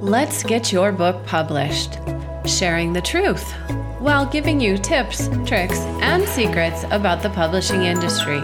[0.00, 1.98] Let's get your book published,
[2.46, 3.52] sharing the truth
[3.98, 8.40] while giving you tips, tricks, and secrets about the publishing industry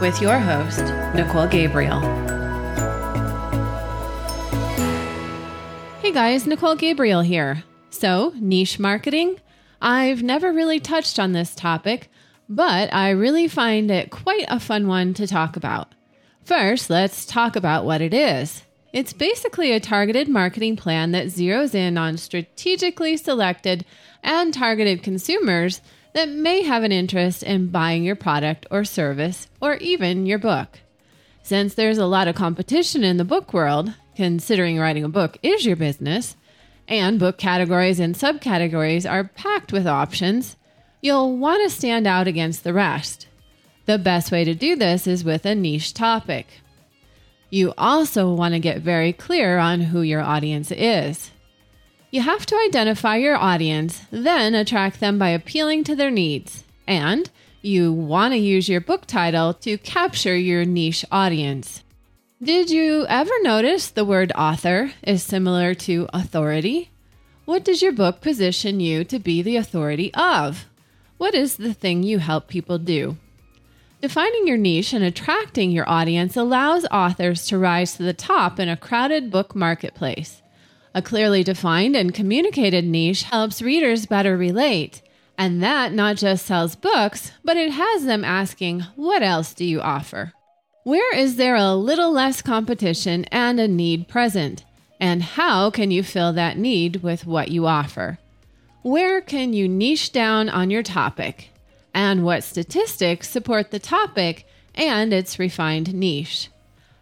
[0.00, 0.82] with your host,
[1.14, 2.00] Nicole Gabriel.
[6.02, 7.62] Hey guys, Nicole Gabriel here.
[7.90, 9.36] So, niche marketing?
[9.80, 12.10] I've never really touched on this topic,
[12.48, 15.94] but I really find it quite a fun one to talk about.
[16.42, 18.65] First, let's talk about what it is.
[18.92, 23.84] It's basically a targeted marketing plan that zeroes in on strategically selected
[24.22, 25.80] and targeted consumers
[26.14, 30.80] that may have an interest in buying your product or service or even your book.
[31.42, 35.66] Since there's a lot of competition in the book world, considering writing a book is
[35.66, 36.36] your business,
[36.88, 40.56] and book categories and subcategories are packed with options,
[41.00, 43.26] you'll want to stand out against the rest.
[43.84, 46.46] The best way to do this is with a niche topic.
[47.56, 51.30] You also want to get very clear on who your audience is.
[52.10, 56.64] You have to identify your audience, then attract them by appealing to their needs.
[56.86, 57.30] And
[57.62, 61.82] you want to use your book title to capture your niche audience.
[62.42, 66.90] Did you ever notice the word author is similar to authority?
[67.46, 70.66] What does your book position you to be the authority of?
[71.16, 73.16] What is the thing you help people do?
[74.02, 78.68] Defining your niche and attracting your audience allows authors to rise to the top in
[78.68, 80.42] a crowded book marketplace.
[80.94, 85.00] A clearly defined and communicated niche helps readers better relate,
[85.38, 89.80] and that not just sells books, but it has them asking, What else do you
[89.80, 90.34] offer?
[90.84, 94.64] Where is there a little less competition and a need present?
[95.00, 98.18] And how can you fill that need with what you offer?
[98.82, 101.50] Where can you niche down on your topic?
[101.96, 106.50] And what statistics support the topic and its refined niche?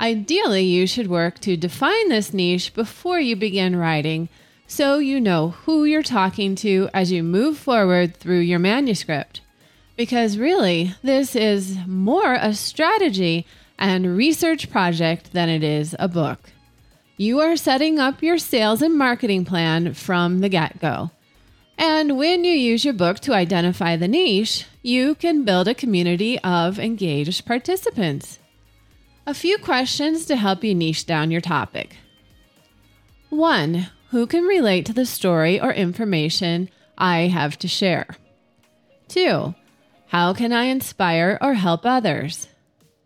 [0.00, 4.30] Ideally, you should work to define this niche before you begin writing
[4.66, 9.42] so you know who you're talking to as you move forward through your manuscript.
[9.94, 13.46] Because really, this is more a strategy
[13.78, 16.40] and research project than it is a book.
[17.18, 21.10] You are setting up your sales and marketing plan from the get go.
[21.78, 26.38] And when you use your book to identify the niche, you can build a community
[26.40, 28.40] of engaged participants.
[29.26, 31.96] A few questions to help you niche down your topic.
[33.30, 33.86] 1.
[34.10, 38.16] Who can relate to the story or information I have to share?
[39.08, 39.54] 2.
[40.08, 42.48] How can I inspire or help others?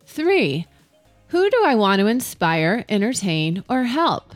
[0.07, 0.67] Three,
[1.29, 4.35] who do I want to inspire, entertain, or help?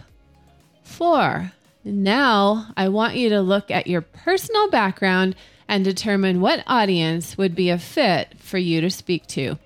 [0.82, 1.52] Four,
[1.86, 5.36] now I want you to look at your personal background
[5.68, 9.58] and determine what audience would be a fit for you to speak to.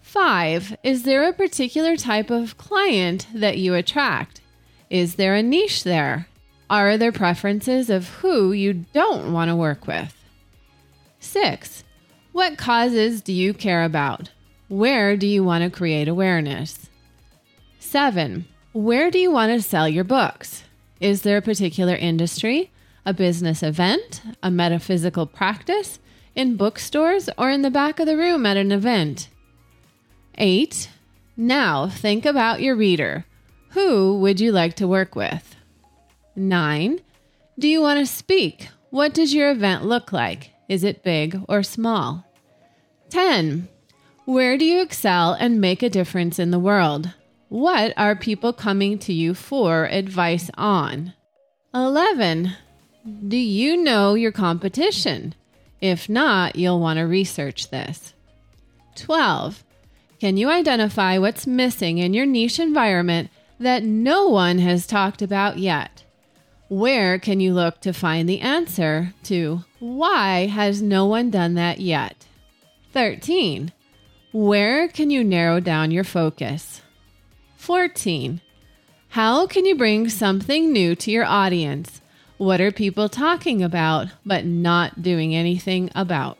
[0.00, 4.40] Five, is there a particular type of client that you attract?
[4.90, 6.28] Is there a niche there?
[6.70, 10.14] Are there preferences of who you don't want to work with?
[11.20, 11.84] Six,
[12.32, 14.30] what causes do you care about?
[14.68, 16.88] Where do you want to create awareness?
[17.78, 20.63] Seven, where do you want to sell your books?
[21.04, 22.72] Is there a particular industry,
[23.04, 25.98] a business event, a metaphysical practice,
[26.34, 29.28] in bookstores, or in the back of the room at an event?
[30.38, 30.88] Eight,
[31.36, 33.26] now think about your reader.
[33.72, 35.54] Who would you like to work with?
[36.34, 37.00] Nine,
[37.58, 38.68] do you want to speak?
[38.88, 40.52] What does your event look like?
[40.70, 42.24] Is it big or small?
[43.10, 43.68] 10.
[44.24, 47.12] Where do you excel and make a difference in the world?
[47.54, 51.12] What are people coming to you for advice on?
[51.72, 52.50] 11.
[53.28, 55.36] Do you know your competition?
[55.80, 58.12] If not, you'll want to research this.
[58.96, 59.62] 12.
[60.18, 65.56] Can you identify what's missing in your niche environment that no one has talked about
[65.56, 66.02] yet?
[66.66, 71.78] Where can you look to find the answer to why has no one done that
[71.78, 72.26] yet?
[72.92, 73.70] 13.
[74.32, 76.80] Where can you narrow down your focus?
[77.64, 78.42] 14.
[79.08, 82.02] How can you bring something new to your audience?
[82.36, 86.36] What are people talking about but not doing anything about?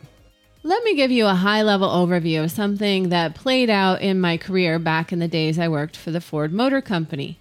[0.62, 4.37] Let me give you a high level overview of something that played out in my
[4.37, 7.38] career back in the days I worked for the Ford Motor Company.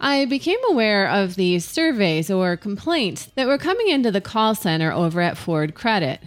[0.00, 4.90] I became aware of these surveys or complaints that were coming into the call center
[4.90, 6.18] over at Ford Credit.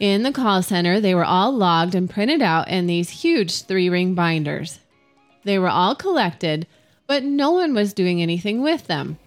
[0.00, 3.88] In the call center, they were all logged and printed out in these huge three
[3.88, 4.80] ring binders.
[5.44, 6.66] They were all collected,
[7.06, 9.18] but no one was doing anything with them.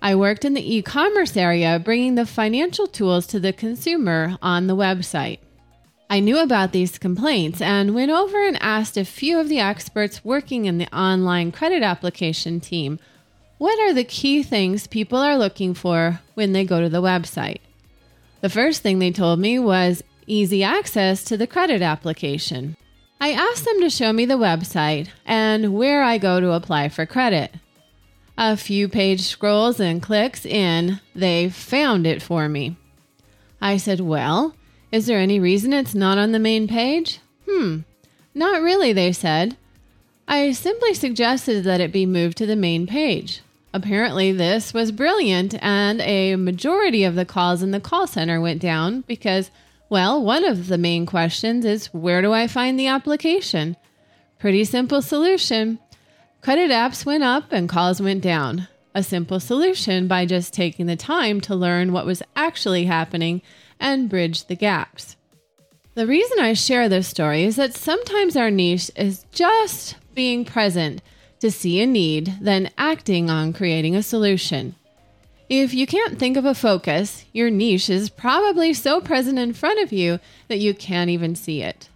[0.00, 4.66] I worked in the e commerce area, bringing the financial tools to the consumer on
[4.66, 5.38] the website.
[6.10, 10.24] I knew about these complaints and went over and asked a few of the experts
[10.24, 12.98] working in the online credit application team
[13.56, 17.60] what are the key things people are looking for when they go to the website.
[18.40, 22.76] The first thing they told me was easy access to the credit application.
[23.22, 27.06] I asked them to show me the website and where I go to apply for
[27.06, 27.54] credit.
[28.36, 32.74] A few page scrolls and clicks in, they found it for me.
[33.60, 34.56] I said, Well,
[34.90, 37.20] is there any reason it's not on the main page?
[37.48, 37.82] Hmm,
[38.34, 39.56] not really, they said.
[40.26, 43.40] I simply suggested that it be moved to the main page.
[43.72, 48.60] Apparently, this was brilliant, and a majority of the calls in the call center went
[48.60, 49.52] down because,
[49.92, 53.76] well, one of the main questions is where do I find the application?
[54.38, 55.78] Pretty simple solution.
[56.40, 58.68] Credit apps went up and calls went down.
[58.94, 63.42] A simple solution by just taking the time to learn what was actually happening
[63.78, 65.16] and bridge the gaps.
[65.92, 71.02] The reason I share this story is that sometimes our niche is just being present
[71.40, 74.74] to see a need, then acting on creating a solution.
[75.54, 79.80] If you can't think of a focus, your niche is probably so present in front
[79.80, 80.18] of you
[80.48, 81.90] that you can't even see it.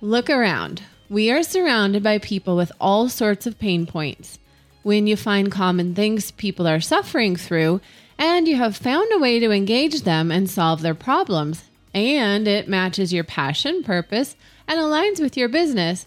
[0.00, 0.82] Look around.
[1.10, 4.38] We are surrounded by people with all sorts of pain points.
[4.82, 7.82] When you find common things people are suffering through,
[8.16, 12.66] and you have found a way to engage them and solve their problems, and it
[12.66, 14.36] matches your passion, purpose,
[14.66, 16.06] and aligns with your business,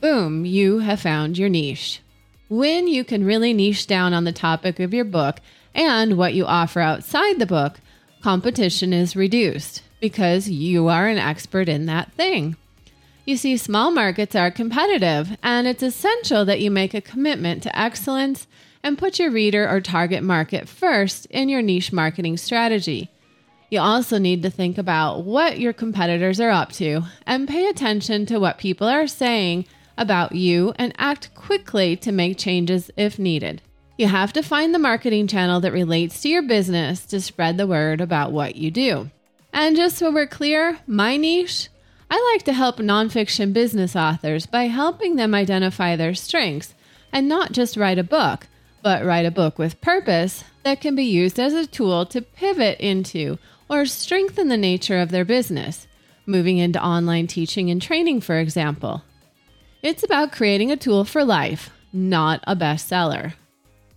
[0.00, 2.00] boom, you have found your niche.
[2.48, 5.40] When you can really niche down on the topic of your book
[5.74, 7.80] and what you offer outside the book,
[8.22, 12.56] competition is reduced because you are an expert in that thing.
[13.24, 17.78] You see, small markets are competitive, and it's essential that you make a commitment to
[17.78, 18.46] excellence
[18.82, 23.10] and put your reader or target market first in your niche marketing strategy.
[23.70, 28.26] You also need to think about what your competitors are up to and pay attention
[28.26, 29.64] to what people are saying
[29.96, 33.62] about you and act quickly to make changes if needed.
[33.96, 37.66] You have to find the marketing channel that relates to your business to spread the
[37.66, 39.10] word about what you do.
[39.52, 41.68] And just so we're clear, my niche,
[42.10, 46.74] I like to help nonfiction business authors by helping them identify their strengths
[47.12, 48.48] and not just write a book,
[48.82, 52.80] but write a book with purpose that can be used as a tool to pivot
[52.80, 53.38] into
[53.68, 55.86] or strengthen the nature of their business,
[56.26, 59.04] moving into online teaching and training, for example.
[59.82, 63.34] It's about creating a tool for life, not a bestseller.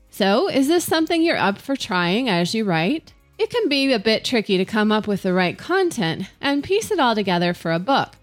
[0.09, 3.13] So, is this something you're up for trying as you write?
[3.38, 6.89] It can be a bit tricky to come up with the right content and piece
[6.89, 8.13] it all together for a book,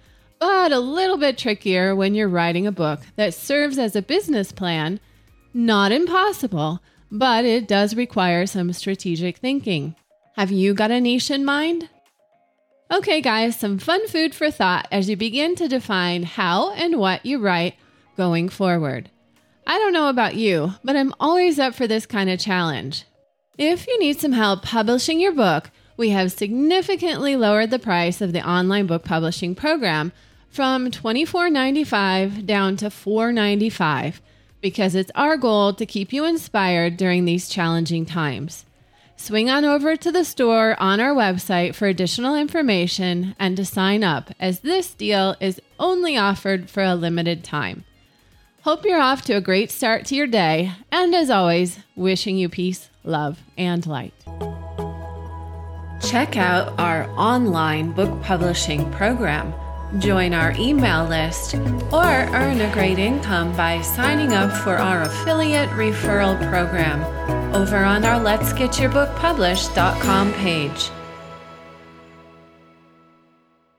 [0.40, 4.50] but a little bit trickier when you're writing a book that serves as a business
[4.50, 4.98] plan.
[5.52, 6.80] Not impossible,
[7.12, 9.94] but it does require some strategic thinking.
[10.36, 11.88] Have you got a niche in mind?
[12.92, 17.24] Okay, guys, some fun food for thought as you begin to define how and what
[17.24, 17.74] you write
[18.16, 19.10] going forward.
[19.66, 23.04] I don't know about you, but I'm always up for this kind of challenge.
[23.56, 28.32] If you need some help publishing your book, we have significantly lowered the price of
[28.32, 30.12] the online book publishing program
[30.50, 34.20] from $24.95 down to $4.95
[34.60, 38.64] because it's our goal to keep you inspired during these challenging times.
[39.16, 44.02] Swing on over to the store on our website for additional information and to sign
[44.02, 47.84] up, as this deal is only offered for a limited time.
[48.64, 52.48] Hope you're off to a great start to your day, and as always, wishing you
[52.48, 54.14] peace, love, and light.
[56.02, 59.52] Check out our online book publishing program
[59.98, 65.68] join our email list, or earn a great income by signing up for our affiliate
[65.70, 67.02] referral program
[67.54, 70.90] over on our Let's Get Your Book Published.com page.